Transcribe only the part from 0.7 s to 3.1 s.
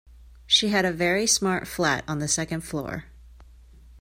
a very smart flat on the second floor